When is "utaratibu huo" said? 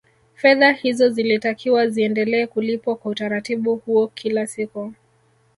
3.11-4.07